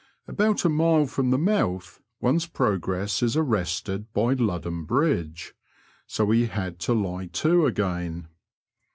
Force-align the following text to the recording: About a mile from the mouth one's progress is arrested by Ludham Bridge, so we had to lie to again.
About 0.27 0.65
a 0.65 0.69
mile 0.69 1.05
from 1.05 1.29
the 1.29 1.37
mouth 1.37 2.01
one's 2.19 2.47
progress 2.47 3.21
is 3.21 3.37
arrested 3.37 4.11
by 4.13 4.33
Ludham 4.33 4.83
Bridge, 4.87 5.53
so 6.07 6.25
we 6.25 6.47
had 6.47 6.79
to 6.79 6.93
lie 6.95 7.27
to 7.27 7.67
again. 7.67 8.27